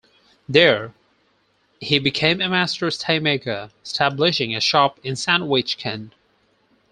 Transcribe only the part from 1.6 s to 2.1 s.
he